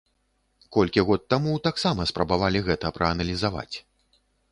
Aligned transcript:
Колькі 0.77 1.03
год 1.09 1.27
таму 1.33 1.53
таксама 1.67 2.07
спрабавалі 2.11 2.61
гэта 2.71 2.91
прааналізаваць. 2.97 3.75